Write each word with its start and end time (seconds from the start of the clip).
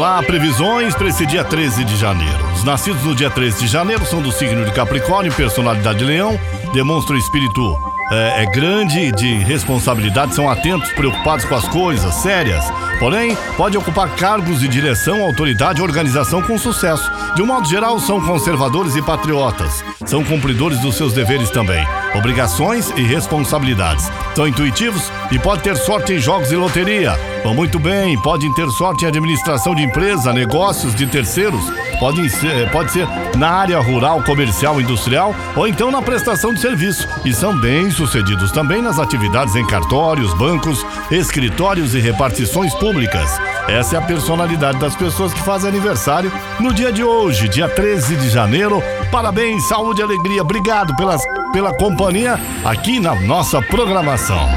Lá, 0.00 0.22
previsões 0.22 0.94
para 0.94 1.08
esse 1.08 1.26
dia 1.26 1.44
13 1.44 1.84
de 1.84 1.94
janeiro. 1.94 2.38
Os 2.54 2.64
nascidos 2.64 3.04
no 3.04 3.14
dia 3.14 3.28
13 3.28 3.60
de 3.60 3.66
janeiro 3.66 4.06
são 4.06 4.22
do 4.22 4.32
signo 4.32 4.64
de 4.64 4.72
Capricórnio, 4.72 5.30
personalidade 5.30 5.98
de 5.98 6.06
leão, 6.06 6.40
demonstram 6.72 7.18
espírito 7.18 7.76
é, 8.10 8.44
é 8.44 8.46
grande 8.46 9.12
de 9.12 9.34
responsabilidade, 9.34 10.34
são 10.34 10.48
atentos, 10.48 10.90
preocupados 10.92 11.44
com 11.44 11.54
as 11.54 11.68
coisas 11.68 12.14
sérias. 12.14 12.64
Porém, 12.98 13.36
pode 13.58 13.76
ocupar 13.76 14.08
cargos 14.16 14.60
de 14.60 14.68
direção, 14.68 15.22
autoridade 15.22 15.80
e 15.80 15.82
organização 15.82 16.40
com 16.40 16.56
sucesso. 16.56 17.10
De 17.34 17.42
um 17.42 17.46
modo 17.46 17.68
geral, 17.68 18.00
são 18.00 18.20
conservadores 18.20 18.96
e 18.96 19.02
patriotas. 19.02 19.84
São 20.06 20.24
cumpridores 20.24 20.80
dos 20.80 20.96
seus 20.96 21.12
deveres 21.12 21.50
também, 21.50 21.86
obrigações 22.14 22.90
e 22.96 23.02
responsabilidades. 23.02 24.10
São 24.34 24.46
intuitivos 24.46 25.10
e 25.30 25.38
pode 25.38 25.62
ter 25.62 25.76
sorte 25.76 26.14
em 26.14 26.18
jogos 26.18 26.50
e 26.50 26.56
loteria. 26.56 27.18
Vão 27.42 27.54
muito 27.54 27.78
bem, 27.78 28.20
podem 28.20 28.52
ter 28.52 28.68
sorte 28.70 29.04
em 29.04 29.08
administração 29.08 29.74
de 29.74 29.82
empresa, 29.82 30.32
negócios 30.32 30.94
de 30.94 31.06
terceiros. 31.06 31.62
Podem 31.98 32.28
ser, 32.28 32.70
pode 32.70 32.92
ser 32.92 33.06
na 33.36 33.50
área 33.50 33.78
rural, 33.78 34.22
comercial, 34.22 34.80
industrial 34.80 35.34
ou 35.56 35.66
então 35.66 35.90
na 35.90 36.02
prestação 36.02 36.52
de 36.52 36.60
serviço. 36.60 37.06
E 37.24 37.32
são 37.32 37.58
bem 37.58 37.90
sucedidos 37.90 38.52
também 38.52 38.82
nas 38.82 38.98
atividades 38.98 39.54
em 39.56 39.66
cartórios, 39.66 40.32
bancos, 40.34 40.84
escritórios 41.10 41.94
e 41.94 42.00
repartições 42.00 42.74
públicas. 42.74 43.30
Essa 43.68 43.96
é 43.96 43.98
a 43.98 44.02
personalidade 44.02 44.78
das 44.78 44.96
pessoas 44.96 45.32
que 45.32 45.40
fazem 45.40 45.68
aniversário 45.68 46.32
no 46.58 46.72
dia 46.72 46.92
de 46.92 47.04
hoje, 47.04 47.48
dia 47.48 47.68
13 47.68 48.16
de 48.16 48.28
janeiro. 48.28 48.82
Parabéns, 49.10 49.66
saúde 49.68 50.00
e 50.00 50.04
alegria. 50.04 50.42
Obrigado 50.42 50.94
pelas, 50.96 51.22
pela 51.52 51.74
companhia 51.74 52.38
aqui 52.64 53.00
na 53.00 53.14
nossa 53.14 53.60
programação. 53.60 54.48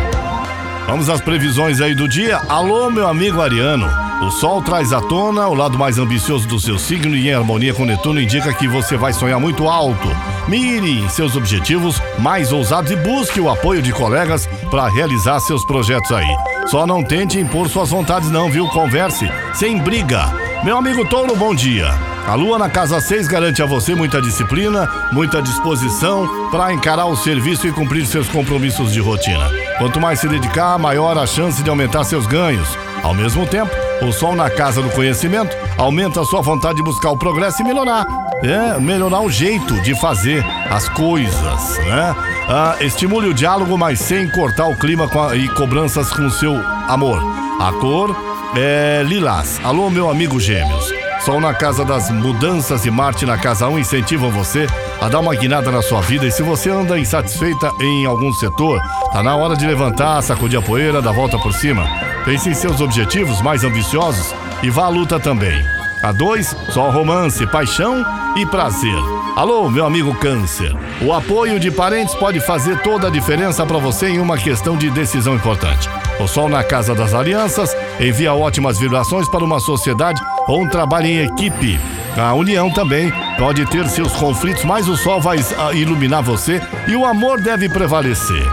Vamos 0.88 1.10
às 1.10 1.22
previsões 1.22 1.82
aí 1.82 1.96
do 1.96 2.08
dia. 2.08 2.38
Alô, 2.50 2.90
meu 2.90 3.08
amigo 3.08 3.42
Ariano. 3.42 3.90
O 4.22 4.32
Sol 4.32 4.62
traz 4.62 4.94
à 4.94 5.02
tona 5.02 5.48
o 5.48 5.54
lado 5.54 5.78
mais 5.78 5.98
ambicioso 5.98 6.48
do 6.48 6.60
seu 6.60 6.78
signo 6.78 7.16
e 7.16 7.30
em 7.30 7.34
harmonia 7.34 7.74
com 7.74 7.86
Netuno 7.86 8.22
indica 8.22 8.54
que 8.54 8.68
você 8.68 8.96
vai 8.96 9.12
sonhar 9.12 9.40
muito 9.40 9.68
alto. 9.68 10.08
Mire 10.48 11.00
em 11.00 11.10
seus 11.10 11.36
objetivos 11.36 12.02
mais 12.20 12.52
ousados 12.52 12.92
e 12.92 12.96
busque 12.96 13.42
o 13.42 13.50
apoio 13.50 13.82
de 13.82 13.92
colegas 13.92 14.48
para 14.70 14.88
realizar 14.88 15.40
seus 15.40 15.66
projetos 15.66 16.12
aí. 16.12 16.36
Só 16.68 16.86
não 16.86 17.04
tente 17.04 17.40
impor 17.40 17.68
suas 17.68 17.90
vontades 17.90 18.30
não, 18.30 18.50
viu? 18.50 18.68
Converse 18.68 19.30
sem 19.54 19.78
briga. 19.80 20.26
Meu 20.64 20.78
amigo 20.78 21.06
Touro, 21.06 21.36
bom 21.36 21.54
dia. 21.54 21.92
A 22.26 22.36
lua 22.36 22.58
na 22.58 22.70
casa 22.70 23.02
6 23.02 23.28
garante 23.28 23.62
a 23.62 23.66
você 23.66 23.94
muita 23.94 24.22
disciplina, 24.22 24.90
muita 25.12 25.42
disposição 25.42 26.50
para 26.50 26.74
encarar 26.74 27.06
o 27.06 27.18
serviço 27.18 27.68
e 27.68 27.72
cumprir 27.72 28.06
seus 28.06 28.30
compromissos 28.30 28.94
de 28.94 29.02
rotina. 29.02 29.52
Quanto 29.78 30.00
mais 30.00 30.20
se 30.20 30.28
dedicar, 30.30 30.80
maior 30.80 31.18
a 31.18 31.28
chance 31.28 31.62
de 31.62 31.70
aumentar 31.70 32.06
seus 32.06 32.26
ganhos. 32.26 32.78
Ao 33.04 33.14
mesmo 33.14 33.46
tempo, 33.46 33.72
o 34.02 34.14
sol 34.14 34.36
na 34.36 34.50
casa 34.50 34.82
do 34.82 34.90
conhecimento 34.92 35.56
aumenta 35.78 36.22
a 36.22 36.26
sua 36.26 36.42
vontade 36.42 36.78
de 36.78 36.84
buscar 36.84 37.10
o 37.12 37.18
progresso 37.18 37.62
e 37.62 37.66
melhorar. 37.66 38.06
É, 38.42 38.80
melhorar 38.80 39.20
o 39.20 39.30
jeito 39.30 39.82
de 39.82 39.94
fazer 40.00 40.46
as 40.70 40.88
coisas, 40.90 41.78
né? 41.80 42.16
Ah, 42.48 42.78
estimule 42.80 43.28
o 43.28 43.34
diálogo, 43.34 43.78
mas 43.78 44.00
sem 44.00 44.30
cortar 44.30 44.68
o 44.68 44.76
clima 44.76 45.10
a, 45.30 45.36
e 45.36 45.50
cobranças 45.50 46.12
com 46.12 46.30
seu 46.30 46.56
amor. 46.88 47.22
A 47.60 47.72
cor 47.74 48.16
é 48.56 49.04
lilás. 49.06 49.60
Alô, 49.64 49.90
meu 49.90 50.10
amigo 50.10 50.40
Gêmeos. 50.40 51.03
Sol 51.26 51.40
na 51.40 51.54
casa 51.54 51.86
das 51.86 52.10
mudanças 52.10 52.86
e 52.86 52.92
Marte 52.92 53.26
na 53.26 53.38
casa 53.38 53.70
1 53.70 53.80
incentivam 53.80 54.30
você 54.30 54.68
a 55.00 55.08
dar 55.08 55.22
uma 55.22 55.34
guinada 55.34 55.72
na 55.72 55.82
sua 55.82 56.02
vida. 56.02 56.26
E 56.26 56.32
se 56.32 56.44
você 56.44 56.70
anda 56.70 57.00
insatisfeita 57.00 57.72
em 57.80 58.06
algum 58.06 58.34
setor, 58.34 58.82
tá 59.14 59.24
na 59.24 59.34
hora 59.34 59.56
de 59.56 59.66
levantar, 59.66 60.22
sacudir 60.22 60.60
a 60.60 60.62
poeira, 60.62 61.02
dar 61.02 61.14
volta 61.14 61.40
por 61.40 61.54
cima. 61.54 61.88
Pense 62.26 62.50
em 62.50 62.54
seus 62.54 62.82
objetivos 62.82 63.42
mais 63.42 63.64
ambiciosos 63.64 64.36
e 64.62 64.70
vá 64.70 64.84
à 64.84 64.90
luta 64.90 65.18
também. 65.18 65.64
A 66.02 66.12
dois, 66.12 66.54
só 66.72 66.90
romance, 66.90 67.48
paixão 67.48 68.04
e 68.36 68.46
prazer. 68.46 69.13
Alô, 69.36 69.68
meu 69.68 69.84
amigo 69.84 70.14
Câncer. 70.20 70.76
O 71.02 71.12
apoio 71.12 71.60
de 71.60 71.72
parentes 71.72 72.14
pode 72.14 72.40
fazer 72.40 72.80
toda 72.84 73.08
a 73.08 73.10
diferença 73.10 73.66
para 73.66 73.80
você 73.80 74.08
em 74.08 74.20
uma 74.20 74.38
questão 74.38 74.78
de 74.78 74.92
decisão 74.92 75.34
importante. 75.34 75.90
O 76.20 76.28
Sol 76.28 76.48
na 76.48 76.64
Casa 76.64 76.94
das 76.94 77.16
Alianças 77.16 77.76
envia 78.00 78.36
ótimas 78.36 78.78
vibrações 78.78 79.28
para 79.28 79.44
uma 79.44 79.60
sociedade 79.60 80.22
ou 80.48 80.62
um 80.62 80.70
trabalho 80.70 81.08
em 81.08 81.24
equipe. 81.24 81.80
A 82.16 82.36
união 82.36 82.70
também 82.70 83.12
pode 83.40 83.66
ter 83.66 83.90
seus 83.90 84.14
conflitos, 84.14 84.64
mas 84.66 84.88
o 84.88 84.96
Sol 84.96 85.20
vai 85.20 85.40
ah, 85.58 85.74
iluminar 85.74 86.22
você 86.22 86.62
e 86.88 86.96
o 86.96 87.04
amor 87.04 87.42
deve 87.42 87.68
prevalecer. 87.68 88.46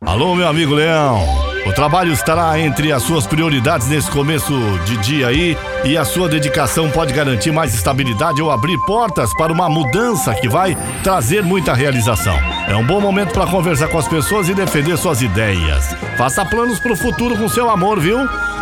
Alô, 0.00 0.36
meu 0.36 0.46
amigo 0.46 0.72
Leão. 0.72 1.45
O 1.66 1.72
trabalho 1.72 2.12
estará 2.12 2.58
entre 2.60 2.92
as 2.92 3.02
suas 3.02 3.26
prioridades 3.26 3.88
nesse 3.88 4.08
começo 4.08 4.54
de 4.84 4.96
dia 4.98 5.26
aí 5.26 5.58
e 5.84 5.98
a 5.98 6.04
sua 6.04 6.28
dedicação 6.28 6.88
pode 6.88 7.12
garantir 7.12 7.50
mais 7.50 7.74
estabilidade 7.74 8.40
ou 8.40 8.52
abrir 8.52 8.78
portas 8.86 9.34
para 9.34 9.52
uma 9.52 9.68
mudança 9.68 10.32
que 10.32 10.48
vai 10.48 10.78
trazer 11.02 11.42
muita 11.42 11.74
realização. 11.74 12.38
É 12.68 12.76
um 12.76 12.86
bom 12.86 13.00
momento 13.00 13.32
para 13.32 13.48
conversar 13.48 13.88
com 13.88 13.98
as 13.98 14.06
pessoas 14.06 14.48
e 14.48 14.54
defender 14.54 14.96
suas 14.96 15.20
ideias. 15.20 15.92
Faça 16.16 16.44
planos 16.44 16.78
para 16.78 16.92
o 16.92 16.96
futuro 16.96 17.36
com 17.36 17.48
seu 17.48 17.68
amor, 17.68 17.98
viu? 17.98 18.18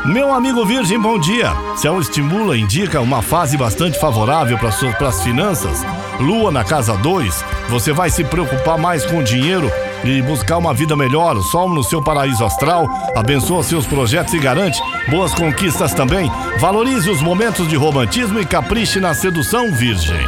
Meu 0.07 0.33
amigo 0.33 0.65
Virgem, 0.65 0.99
bom 0.99 1.19
dia. 1.19 1.53
Céu 1.77 2.01
estimula, 2.01 2.57
indica 2.57 3.03
uma 3.03 3.21
fase 3.21 3.59
bastante 3.59 4.01
favorável 4.01 4.57
para 4.59 5.09
as 5.09 5.23
finanças. 5.23 5.85
Lua 6.19 6.51
na 6.51 6.65
casa 6.65 6.97
2, 6.97 7.45
você 7.69 7.93
vai 7.93 8.09
se 8.09 8.25
preocupar 8.25 8.79
mais 8.79 9.05
com 9.05 9.19
o 9.19 9.23
dinheiro 9.23 9.71
e 10.03 10.21
buscar 10.23 10.59
uma 10.59 10.75
vida 10.75 10.97
melhor. 10.97 11.41
Sol 11.43 11.69
no 11.69 11.85
seu 11.85 12.03
paraíso 12.03 12.45
astral, 12.45 12.89
abençoa 13.15 13.63
seus 13.63 13.87
projetos 13.87 14.35
e 14.35 14.39
garante 14.39 14.81
boas 15.09 15.35
conquistas 15.35 15.95
também. 15.95 16.31
Valorize 16.59 17.09
os 17.11 17.23
momentos 17.23 17.69
de 17.69 17.77
romantismo 17.77 18.41
e 18.41 18.47
capriche 18.47 19.01
na 19.01 19.15
sedução, 19.15 19.73
Virgem. 19.73 20.27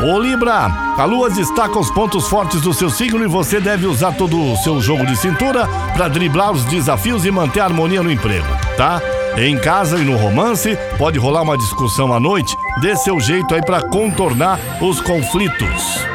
Ô 0.00 0.18
Libra, 0.18 0.66
a 0.96 1.04
lua 1.04 1.30
destaca 1.30 1.78
os 1.78 1.90
pontos 1.90 2.26
fortes 2.26 2.60
do 2.60 2.72
seu 2.72 2.90
signo 2.90 3.22
e 3.22 3.28
você 3.28 3.60
deve 3.60 3.86
usar 3.86 4.12
todo 4.12 4.36
o 4.36 4.56
seu 4.56 4.80
jogo 4.80 5.06
de 5.06 5.16
cintura 5.16 5.68
para 5.94 6.08
driblar 6.08 6.50
os 6.50 6.64
desafios 6.64 7.24
e 7.24 7.30
manter 7.30 7.60
a 7.60 7.64
harmonia 7.64 8.02
no 8.02 8.10
emprego, 8.10 8.48
tá? 8.76 9.00
Em 9.36 9.56
casa 9.56 9.98
e 9.98 10.04
no 10.04 10.16
romance, 10.16 10.76
pode 10.98 11.18
rolar 11.18 11.42
uma 11.42 11.56
discussão 11.56 12.12
à 12.12 12.18
noite, 12.18 12.56
dê 12.80 12.96
seu 12.96 13.18
jeito 13.20 13.54
aí 13.54 13.62
para 13.62 13.88
contornar 13.88 14.58
os 14.80 15.00
conflitos. 15.00 16.11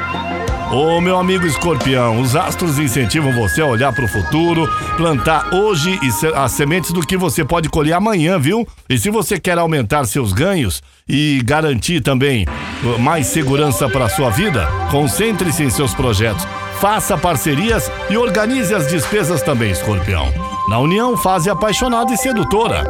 Ô 0.72 1.00
meu 1.00 1.18
amigo 1.18 1.46
escorpião, 1.46 2.20
os 2.20 2.36
astros 2.36 2.78
incentivam 2.78 3.32
você 3.32 3.62
a 3.62 3.66
olhar 3.66 3.94
para 3.94 4.04
o 4.04 4.08
futuro, 4.08 4.68
plantar 4.98 5.54
hoje 5.54 5.98
as 6.36 6.52
sementes 6.52 6.92
do 6.92 7.00
que 7.00 7.16
você 7.16 7.46
pode 7.46 7.70
colher 7.70 7.94
amanhã, 7.94 8.38
viu? 8.38 8.68
E 8.90 8.98
se 8.98 9.10
você 9.10 9.40
quer 9.40 9.58
aumentar 9.58 10.04
seus 10.06 10.34
ganhos 10.34 10.84
e 11.08 11.42
garantir 11.46 12.02
também 12.02 12.46
uh, 12.84 13.00
mais 13.00 13.28
segurança 13.28 13.88
para 13.88 14.10
sua 14.10 14.30
vida, 14.30 14.68
concentre-se 14.92 15.64
em 15.64 15.70
seus 15.70 15.94
projetos. 15.94 16.46
Faça 16.82 17.18
parcerias 17.18 17.90
e 18.10 18.18
organize 18.18 18.76
as 18.76 18.88
despesas 18.88 19.42
também, 19.42 19.72
escorpião. 19.72 20.32
Na 20.70 20.80
união, 20.80 21.16
fase 21.16 21.50
apaixonada 21.50 22.14
e 22.14 22.18
sedutora. 22.18 22.84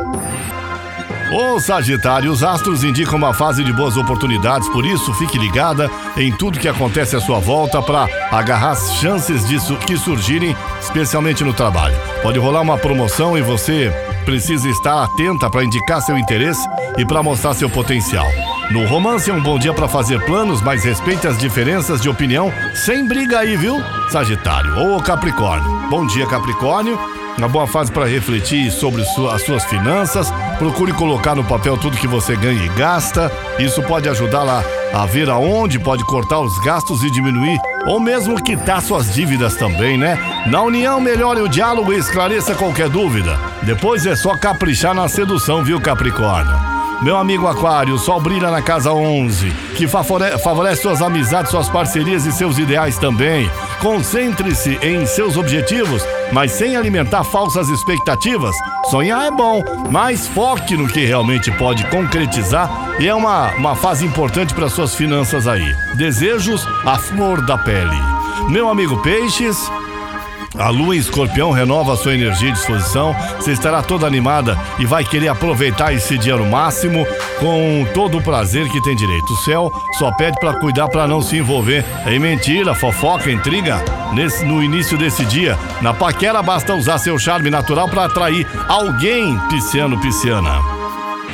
Ô 1.32 1.60
Sagitário, 1.60 2.32
os 2.32 2.42
astros 2.42 2.86
indicam 2.86 3.18
uma 3.18 3.34
fase 3.34 3.62
de 3.62 3.74
boas 3.74 3.98
oportunidades, 3.98 4.70
por 4.70 4.86
isso 4.86 5.14
fique 5.16 5.38
ligada 5.38 5.92
em 6.16 6.32
tudo 6.32 6.58
que 6.58 6.70
acontece 6.70 7.18
à 7.18 7.20
sua 7.20 7.38
volta 7.38 7.82
para 7.82 8.08
agarrar 8.32 8.72
as 8.72 8.94
chances 8.96 9.46
disso 9.46 9.76
que 9.76 9.98
surgirem, 9.98 10.56
especialmente 10.80 11.44
no 11.44 11.54
trabalho. 11.54 11.98
Pode 12.22 12.40
rolar 12.40 12.62
uma 12.62 12.78
promoção 12.78 13.38
e 13.38 13.42
você 13.42 13.92
precisa 14.24 14.70
estar 14.70 15.04
atenta 15.04 15.50
para 15.50 15.66
indicar 15.66 16.02
seu 16.02 16.18
interesse 16.18 16.66
e 16.98 17.06
para 17.06 17.22
mostrar 17.22 17.54
seu 17.54 17.70
potencial. 17.70 18.28
No 18.72 18.86
romance 18.86 19.30
é 19.30 19.34
um 19.34 19.44
bom 19.44 19.60
dia 19.60 19.74
para 19.74 19.88
fazer 19.88 20.24
planos, 20.26 20.62
mas 20.62 20.86
respeite 20.86 21.28
as 21.28 21.38
diferenças 21.38 22.02
de 22.02 22.08
opinião 22.08 22.54
sem 22.74 23.06
briga 23.06 23.40
aí, 23.40 23.58
viu? 23.58 23.84
Sagitário 24.10 24.78
ou 24.78 25.02
Capricórnio. 25.02 25.90
Bom 25.90 26.08
dia, 26.08 26.26
Capricórnio 26.26 26.98
uma 27.38 27.48
boa 27.48 27.68
fase 27.68 27.92
para 27.92 28.06
refletir 28.06 28.72
sobre 28.72 29.02
as 29.02 29.42
suas 29.44 29.64
finanças. 29.66 30.32
Procure 30.58 30.92
colocar 30.94 31.36
no 31.36 31.44
papel 31.44 31.78
tudo 31.78 31.98
que 31.98 32.08
você 32.08 32.36
ganha 32.36 32.66
e 32.66 32.70
gasta. 32.70 33.32
Isso 33.60 33.82
pode 33.84 34.10
ajudá-la 34.10 34.64
a 34.94 35.06
ver 35.06 35.30
aonde 35.30 35.78
pode 35.80 36.04
cortar 36.06 36.40
os 36.40 36.58
gastos 36.60 37.04
e 37.04 37.12
diminuir, 37.12 37.60
ou 37.86 38.00
mesmo 38.00 38.42
quitar 38.42 38.82
suas 38.82 39.14
dívidas 39.14 39.56
também, 39.56 39.98
né? 39.98 40.18
Na 40.48 40.62
união, 40.62 41.00
melhore 41.00 41.42
o 41.42 41.48
diálogo 41.48 41.94
e 41.94 41.98
esclareça 41.98 42.56
qualquer 42.56 42.90
dúvida. 42.90 43.38
Depois 43.64 44.06
é 44.06 44.16
só 44.16 44.36
caprichar 44.38 44.94
na 44.94 45.08
sedução, 45.08 45.64
viu, 45.64 45.80
Capricórnio? 45.80 46.67
Meu 47.02 47.16
amigo 47.16 47.48
Aquário, 47.48 47.94
o 47.94 48.00
sol 48.00 48.20
brilha 48.20 48.50
na 48.50 48.60
casa 48.60 48.92
11, 48.92 49.52
que 49.76 49.88
favorece 49.88 50.82
suas 50.82 51.00
amizades, 51.00 51.52
suas 51.52 51.70
parcerias 51.70 52.26
e 52.26 52.32
seus 52.32 52.58
ideais 52.58 52.98
também. 52.98 53.50
Concentre-se 53.80 54.80
em 54.82 55.06
seus 55.06 55.38
objetivos, 55.38 56.04
mas 56.32 56.54
sem 56.54 56.76
alimentar 56.76 57.24
falsas 57.24 57.70
expectativas. 57.70 58.56
Sonhar 58.90 59.28
é 59.28 59.32
bom, 59.32 59.64
mas 59.92 60.28
foque 60.28 60.76
no 60.76 60.88
que 60.88 61.06
realmente 61.06 61.52
pode 61.52 61.86
concretizar 61.86 62.70
e 63.00 63.08
é 63.08 63.14
uma, 63.14 63.52
uma 63.56 63.76
fase 63.76 64.04
importante 64.04 64.56
para 64.56 64.68
suas 64.68 64.96
finanças 64.96 65.48
aí. 65.48 65.76
Desejos 65.96 66.68
à 66.84 66.98
flor 66.98 67.46
da 67.46 67.60
pele. 67.60 67.96
Meu 68.50 68.70
amigo 68.70 68.98
Peixes, 69.04 69.70
A 70.58 70.70
lua 70.70 70.96
em 70.96 71.00
escorpião 71.00 71.52
renova 71.52 71.94
a 71.94 71.98
sua 71.98 72.14
energia 72.14 72.50
e 72.50 72.54
disposição. 72.54 73.16
Você 73.36 73.52
estará 73.52 73.82
toda 73.82 74.08
animada 74.08 74.58
e 74.80 74.86
vai 74.86 75.04
querer 75.04 75.28
aproveitar 75.28 75.94
esse 75.94 76.18
dia 76.18 76.36
no 76.36 76.46
máximo 76.46 77.06
com 77.40 77.86
todo 77.94 78.18
o 78.18 78.24
prazer 78.24 78.68
que 78.70 78.82
tem 78.82 78.96
direito. 78.96 79.34
O 79.34 79.38
céu 79.38 79.72
só 79.98 80.12
pede 80.12 80.40
para 80.40 80.60
cuidar 80.60 80.88
para 80.88 81.08
não 81.08 81.22
se 81.22 81.38
envolver 81.38 81.86
em 82.08 82.20
mentira, 82.20 82.74
fofoca, 82.74 83.32
intriga. 83.32 83.84
Nesse, 84.14 84.44
no 84.46 84.64
início 84.64 84.98
desse 84.98 85.26
dia, 85.26 85.58
na 85.82 85.94
paquera 85.94 86.42
basta 86.42 86.74
usar 86.74 86.98
seu 86.98 87.20
charme 87.20 87.50
natural 87.50 87.88
para 87.88 88.06
atrair 88.06 88.48
alguém 88.68 89.38
pisciano 89.50 90.00
pisciana. 90.00 90.77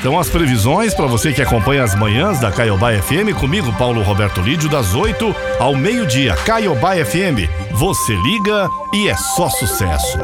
Então 0.03 0.19
as 0.19 0.27
previsões 0.27 0.93
para 0.93 1.07
você 1.07 1.31
que 1.31 1.41
acompanha 1.41 1.81
as 1.81 1.95
manhãs 1.95 2.37
da 2.37 2.51
Caiobá 2.51 2.91
FM 2.91 3.39
comigo, 3.39 3.71
Paulo 3.77 4.01
Roberto 4.01 4.41
Lídio, 4.41 4.67
das 4.67 4.93
8 4.93 5.33
ao 5.57 5.77
meio-dia. 5.77 6.35
Caiobá 6.45 6.95
FM, 6.95 7.47
você 7.71 8.13
liga 8.13 8.69
e 8.93 9.07
é 9.07 9.15
só 9.15 9.49
sucesso. 9.49 10.19